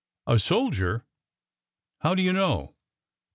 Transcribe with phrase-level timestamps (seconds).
[0.25, 1.05] A soldier?
[1.99, 2.73] How do you know